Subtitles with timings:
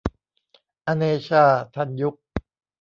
[0.87, 1.43] อเนชา
[1.73, 2.15] ทันยุค